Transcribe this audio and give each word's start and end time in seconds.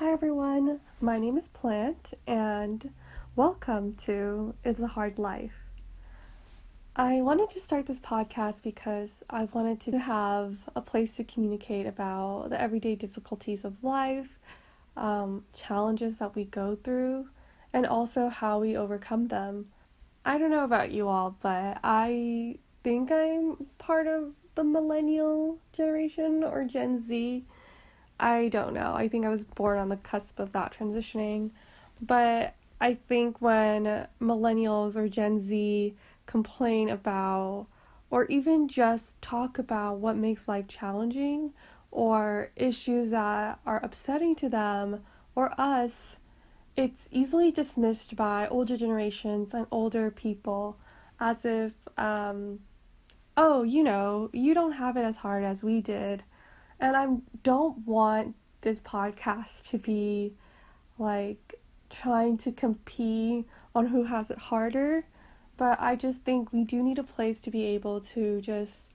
Hi 0.00 0.12
everyone, 0.12 0.80
my 1.02 1.18
name 1.18 1.36
is 1.36 1.48
Plant 1.48 2.14
and 2.26 2.90
welcome 3.36 3.96
to 4.06 4.54
It's 4.64 4.80
a 4.80 4.86
Hard 4.86 5.18
Life. 5.18 5.66
I 6.96 7.20
wanted 7.20 7.50
to 7.50 7.60
start 7.60 7.84
this 7.84 8.00
podcast 8.00 8.62
because 8.62 9.22
I 9.28 9.44
wanted 9.52 9.78
to 9.82 9.98
have 9.98 10.56
a 10.74 10.80
place 10.80 11.16
to 11.16 11.24
communicate 11.24 11.84
about 11.84 12.48
the 12.48 12.58
everyday 12.58 12.94
difficulties 12.94 13.62
of 13.62 13.84
life, 13.84 14.38
um, 14.96 15.44
challenges 15.52 16.16
that 16.16 16.34
we 16.34 16.46
go 16.46 16.78
through, 16.82 17.28
and 17.74 17.84
also 17.84 18.30
how 18.30 18.58
we 18.58 18.78
overcome 18.78 19.28
them. 19.28 19.66
I 20.24 20.38
don't 20.38 20.50
know 20.50 20.64
about 20.64 20.92
you 20.92 21.08
all, 21.08 21.36
but 21.42 21.78
I 21.84 22.56
think 22.82 23.12
I'm 23.12 23.66
part 23.76 24.06
of 24.06 24.32
the 24.54 24.64
millennial 24.64 25.58
generation 25.74 26.42
or 26.42 26.64
Gen 26.64 27.06
Z 27.06 27.44
I 28.20 28.48
don't 28.48 28.74
know. 28.74 28.92
I 28.94 29.08
think 29.08 29.24
I 29.24 29.30
was 29.30 29.44
born 29.44 29.78
on 29.78 29.88
the 29.88 29.96
cusp 29.96 30.38
of 30.38 30.52
that 30.52 30.74
transitioning. 30.78 31.50
But 32.00 32.54
I 32.80 32.94
think 32.94 33.40
when 33.40 34.06
millennials 34.20 34.94
or 34.94 35.08
Gen 35.08 35.40
Z 35.40 35.94
complain 36.26 36.90
about, 36.90 37.66
or 38.10 38.26
even 38.26 38.68
just 38.68 39.20
talk 39.22 39.58
about 39.58 39.98
what 39.98 40.16
makes 40.16 40.46
life 40.46 40.68
challenging 40.68 41.52
or 41.90 42.50
issues 42.56 43.10
that 43.10 43.58
are 43.64 43.82
upsetting 43.82 44.34
to 44.36 44.48
them 44.48 45.00
or 45.34 45.58
us, 45.58 46.18
it's 46.76 47.08
easily 47.10 47.50
dismissed 47.50 48.16
by 48.16 48.46
older 48.48 48.76
generations 48.76 49.54
and 49.54 49.66
older 49.70 50.10
people 50.10 50.76
as 51.18 51.44
if, 51.44 51.72
um, 51.96 52.60
oh, 53.36 53.62
you 53.62 53.82
know, 53.82 54.28
you 54.32 54.52
don't 54.54 54.72
have 54.72 54.96
it 54.96 55.04
as 55.04 55.16
hard 55.16 55.42
as 55.42 55.64
we 55.64 55.80
did 55.80 56.22
and 56.80 56.96
I 56.96 57.06
don't 57.42 57.86
want 57.86 58.34
this 58.62 58.78
podcast 58.78 59.68
to 59.70 59.78
be 59.78 60.32
like 60.98 61.54
trying 61.90 62.38
to 62.38 62.52
compete 62.52 63.46
on 63.74 63.86
who 63.86 64.04
has 64.04 64.30
it 64.30 64.38
harder, 64.38 65.04
but 65.56 65.78
I 65.80 65.94
just 65.94 66.22
think 66.22 66.52
we 66.52 66.64
do 66.64 66.82
need 66.82 66.98
a 66.98 67.02
place 67.04 67.38
to 67.40 67.50
be 67.50 67.64
able 67.66 68.00
to 68.00 68.40
just 68.40 68.88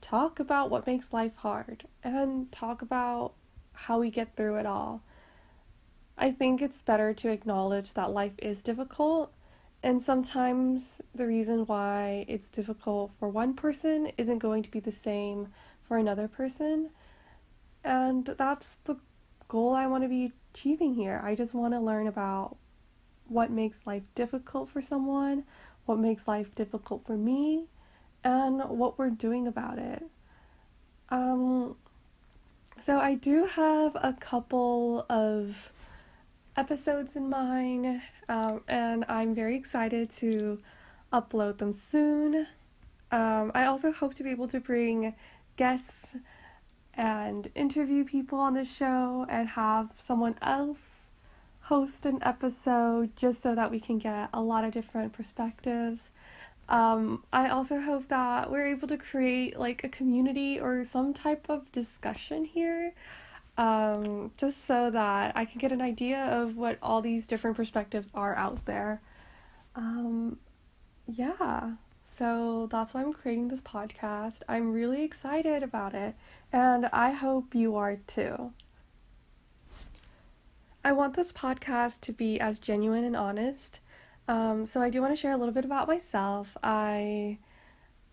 talk 0.00 0.40
about 0.40 0.70
what 0.70 0.86
makes 0.86 1.12
life 1.12 1.36
hard 1.36 1.84
and 2.02 2.50
talk 2.50 2.82
about 2.82 3.34
how 3.72 4.00
we 4.00 4.10
get 4.10 4.34
through 4.36 4.56
it 4.56 4.66
all. 4.66 5.02
I 6.16 6.30
think 6.30 6.60
it's 6.60 6.82
better 6.82 7.14
to 7.14 7.30
acknowledge 7.30 7.94
that 7.94 8.10
life 8.10 8.34
is 8.38 8.62
difficult, 8.62 9.32
and 9.82 10.02
sometimes 10.02 11.00
the 11.14 11.26
reason 11.26 11.66
why 11.66 12.24
it's 12.28 12.50
difficult 12.50 13.12
for 13.18 13.28
one 13.28 13.54
person 13.54 14.12
isn't 14.16 14.38
going 14.38 14.62
to 14.62 14.70
be 14.70 14.80
the 14.80 14.92
same 14.92 15.48
for 15.86 15.96
another 15.98 16.28
person. 16.28 16.90
And 17.84 18.24
that's 18.24 18.76
the 18.84 18.96
goal 19.48 19.74
I 19.74 19.86
want 19.86 20.02
to 20.04 20.08
be 20.08 20.32
achieving 20.54 20.94
here. 20.94 21.20
I 21.24 21.34
just 21.34 21.54
want 21.54 21.74
to 21.74 21.80
learn 21.80 22.06
about 22.06 22.56
what 23.28 23.50
makes 23.50 23.86
life 23.86 24.02
difficult 24.14 24.70
for 24.70 24.80
someone, 24.80 25.44
what 25.86 25.98
makes 25.98 26.28
life 26.28 26.54
difficult 26.54 27.04
for 27.06 27.16
me, 27.16 27.66
and 28.24 28.62
what 28.68 28.98
we're 28.98 29.10
doing 29.10 29.46
about 29.46 29.78
it. 29.78 30.04
Um, 31.08 31.76
so 32.80 32.98
I 32.98 33.14
do 33.14 33.46
have 33.46 33.96
a 33.96 34.16
couple 34.18 35.04
of 35.08 35.72
episodes 36.56 37.16
in 37.16 37.28
mind, 37.28 38.02
um, 38.28 38.62
and 38.68 39.04
I'm 39.08 39.34
very 39.34 39.56
excited 39.56 40.10
to 40.18 40.58
upload 41.12 41.58
them 41.58 41.72
soon. 41.72 42.46
Um, 43.10 43.52
I 43.54 43.66
also 43.66 43.92
hope 43.92 44.14
to 44.14 44.22
be 44.22 44.30
able 44.30 44.48
to 44.48 44.60
bring 44.60 45.14
guests 45.56 46.16
and 46.94 47.50
interview 47.54 48.04
people 48.04 48.38
on 48.38 48.54
the 48.54 48.64
show 48.64 49.26
and 49.28 49.48
have 49.48 49.90
someone 49.98 50.36
else 50.42 51.10
host 51.62 52.04
an 52.04 52.18
episode 52.22 53.16
just 53.16 53.42
so 53.42 53.54
that 53.54 53.70
we 53.70 53.80
can 53.80 53.98
get 53.98 54.28
a 54.34 54.40
lot 54.40 54.64
of 54.64 54.72
different 54.72 55.12
perspectives. 55.12 56.10
Um, 56.68 57.24
I 57.32 57.48
also 57.48 57.80
hope 57.80 58.08
that 58.08 58.50
we're 58.50 58.68
able 58.68 58.88
to 58.88 58.96
create 58.96 59.58
like 59.58 59.84
a 59.84 59.88
community 59.88 60.60
or 60.60 60.84
some 60.84 61.12
type 61.12 61.46
of 61.48 61.70
discussion 61.72 62.44
here, 62.44 62.94
um, 63.58 64.32
just 64.36 64.66
so 64.66 64.90
that 64.90 65.36
I 65.36 65.44
can 65.44 65.58
get 65.58 65.72
an 65.72 65.80
idea 65.80 66.24
of 66.24 66.56
what 66.56 66.78
all 66.82 67.00
these 67.02 67.26
different 67.26 67.56
perspectives 67.56 68.08
are 68.14 68.34
out 68.36 68.64
there. 68.66 69.00
Um, 69.74 70.38
yeah, 71.06 71.72
so 72.16 72.68
that's 72.70 72.94
why 72.94 73.02
I'm 73.02 73.12
creating 73.12 73.48
this 73.48 73.60
podcast. 73.60 74.42
I'm 74.48 74.72
really 74.72 75.02
excited 75.02 75.62
about 75.62 75.94
it 75.94 76.14
and 76.52 76.86
I 76.92 77.12
hope 77.12 77.54
you 77.54 77.76
are 77.76 77.96
too. 78.06 78.52
I 80.84 80.92
want 80.92 81.14
this 81.14 81.32
podcast 81.32 82.00
to 82.02 82.12
be 82.12 82.40
as 82.40 82.58
genuine 82.58 83.04
and 83.04 83.16
honest. 83.16 83.80
Um, 84.28 84.66
so 84.66 84.82
I 84.82 84.90
do 84.90 85.00
want 85.00 85.12
to 85.12 85.20
share 85.20 85.32
a 85.32 85.36
little 85.36 85.54
bit 85.54 85.64
about 85.64 85.88
myself. 85.88 86.56
I 86.62 87.38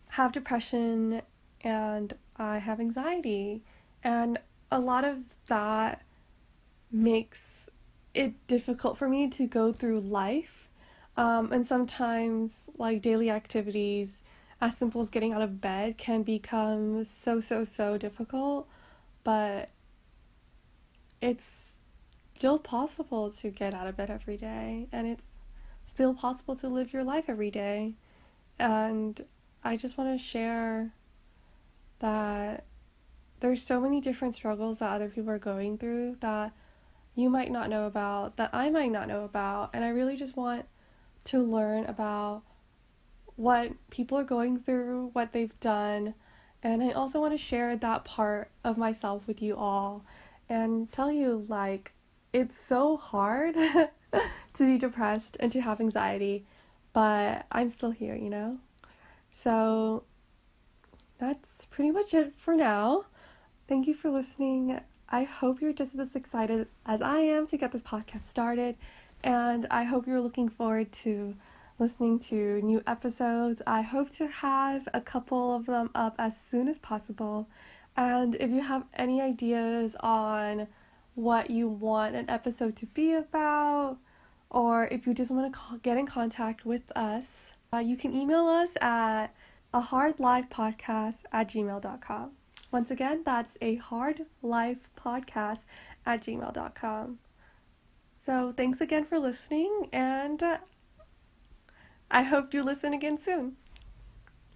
have 0.10 0.32
depression 0.32 1.22
and 1.62 2.14
I 2.38 2.60
have 2.60 2.80
anxiety, 2.80 3.64
and 4.04 4.40
a 4.72 4.80
lot 4.80 5.04
of 5.04 5.18
that 5.48 6.04
makes 6.92 7.70
it 8.14 8.48
difficult 8.48 8.98
for 8.98 9.10
me 9.10 9.30
to 9.30 9.46
go 9.46 9.74
through 9.74 10.00
life. 10.00 10.69
Um, 11.20 11.52
and 11.52 11.68
sometimes, 11.68 12.62
like 12.78 13.02
daily 13.02 13.30
activities, 13.30 14.24
as 14.62 14.78
simple 14.78 15.02
as 15.02 15.10
getting 15.10 15.34
out 15.34 15.42
of 15.42 15.60
bed 15.60 15.98
can 15.98 16.24
become 16.24 17.04
so, 17.04 17.42
so, 17.42 17.66
so 17.66 17.98
difficult, 17.98 18.70
but 19.26 19.68
it's 21.22 21.76
still 22.38 22.58
possible 22.58 23.32
to 23.32 23.50
get 23.50 23.74
out 23.74 23.86
of 23.86 23.98
bed 23.98 24.10
every 24.10 24.38
day, 24.38 24.88
and 24.94 25.08
it's 25.08 25.26
still 25.86 26.14
possible 26.14 26.56
to 26.56 26.70
live 26.70 26.94
your 26.94 27.04
life 27.04 27.26
every 27.28 27.52
day. 27.52 27.96
And 28.58 29.22
I 29.62 29.76
just 29.76 29.98
want 29.98 30.18
to 30.18 30.24
share 30.24 30.94
that 32.00 32.64
there's 33.42 33.62
so 33.62 33.82
many 33.82 34.00
different 34.00 34.36
struggles 34.36 34.80
that 34.80 34.90
other 34.90 35.10
people 35.10 35.32
are 35.32 35.38
going 35.38 35.78
through 35.80 36.16
that 36.22 36.54
you 37.14 37.30
might 37.30 37.52
not 37.52 37.70
know 37.70 37.88
about, 37.88 38.38
that 38.38 38.52
I 38.54 38.70
might 38.70 38.94
not 38.94 39.10
know 39.10 39.26
about, 39.26 39.72
and 39.74 39.84
I 39.84 39.90
really 39.90 40.16
just 40.16 40.38
want 40.38 40.66
to 41.26 41.42
learn 41.42 41.86
about 41.86 42.44
what 43.36 43.72
people 43.90 44.18
are 44.18 44.24
going 44.24 44.60
through, 44.60 45.10
what 45.14 45.32
they've 45.32 45.58
done, 45.60 46.14
and 46.62 46.84
I 46.84 46.92
also 46.92 47.20
want 47.22 47.34
to 47.34 47.38
share 47.38 47.76
that 47.78 48.04
part 48.04 48.52
of 48.64 48.78
myself 48.78 49.26
with 49.28 49.42
you 49.42 49.56
all 49.56 50.04
and 50.50 50.92
tell 50.92 51.12
you 51.12 51.46
like 51.48 51.94
it's 52.34 52.60
so 52.60 52.98
hard 52.98 53.56
to 54.54 54.60
be 54.60 54.78
depressed 54.78 55.38
and 55.40 55.52
to 55.52 55.62
have 55.62 55.80
anxiety, 55.80 56.46
but 56.94 57.46
I'm 57.52 57.70
still 57.70 57.92
here, 57.92 58.16
you 58.16 58.30
know? 58.30 58.58
So 59.34 60.04
that's 61.18 61.66
pretty 61.68 61.92
much 61.92 62.14
it 62.14 62.34
for 62.38 62.56
now. 62.56 63.06
Thank 63.68 63.88
you 63.88 63.94
for 63.94 64.10
listening. 64.10 64.80
I 65.10 65.24
hope 65.24 65.62
you're 65.62 65.74
just 65.74 65.98
as 65.98 66.16
excited 66.16 66.68
as 66.86 67.02
I 67.02 67.20
am 67.20 67.48
to 67.48 67.58
get 67.58 67.72
this 67.72 67.82
podcast 67.82 68.24
started, 68.26 68.76
and 69.24 69.68
I 69.70 69.84
hope 69.84 70.08
you're 70.08 70.22
looking 70.22 70.50
forward 70.50 70.92
to 71.04 71.36
listening 71.78 72.20
to 72.20 72.62
new 72.62 72.82
episodes. 72.86 73.62
I 73.66 73.82
hope 73.82 74.12
to 74.18 74.28
have 74.28 74.88
a 74.94 75.02
couple 75.02 75.56
of 75.56 75.66
them 75.66 75.90
up 75.96 76.16
as 76.20 76.40
soon 76.40 76.68
as 76.68 76.78
possible. 76.78 77.48
And 77.96 78.36
if 78.36 78.52
you 78.52 78.62
have 78.62 78.84
any 78.94 79.22
ideas 79.22 79.96
on 80.02 80.68
what 81.16 81.50
you 81.50 81.68
want 81.68 82.16
an 82.16 82.30
episode 82.30 82.76
to 82.78 82.86
be 82.86 83.14
about, 83.14 83.98
or 84.50 84.88
if 84.88 85.06
you 85.06 85.14
just 85.14 85.32
want 85.32 85.54
to 85.54 85.60
get 85.84 85.98
in 85.98 86.06
contact 86.06 86.66
with 86.66 86.92
us, 86.96 87.54
uh, 87.74 87.78
you 87.78 87.96
can 87.96 88.14
email 88.14 88.48
us 88.48 88.72
at 88.82 89.28
a 89.74 89.82
hard 89.82 90.20
life 90.20 90.46
podcast 90.52 91.18
at 91.32 91.50
gmail.com. 91.50 92.32
Once 92.72 92.92
again, 92.92 93.22
that's 93.26 93.58
a 93.62 93.76
hard 93.76 94.26
life 94.42 94.90
podcast 94.98 95.60
at 96.06 96.24
gmail.com. 96.24 97.20
So, 98.30 98.54
thanks 98.56 98.80
again 98.80 99.06
for 99.06 99.18
listening, 99.18 99.90
and 99.92 100.44
uh, 100.44 100.58
I 102.12 102.22
hope 102.22 102.54
you 102.54 102.62
listen 102.62 102.94
again 102.94 103.18
soon. 103.18 103.56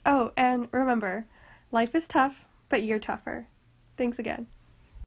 Oh, 0.05 0.31
and 0.37 0.67
remember, 0.71 1.25
life 1.71 1.95
is 1.95 2.07
tough, 2.07 2.45
but 2.69 2.83
you're 2.83 2.99
tougher. 2.99 3.47
Thanks 3.97 4.19
again. 4.19 4.45